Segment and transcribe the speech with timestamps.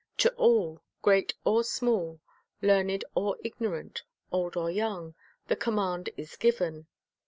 [0.17, 2.21] To all, great or small,
[2.59, 5.13] learned or ignorant, old or young,
[5.47, 6.87] the command is given.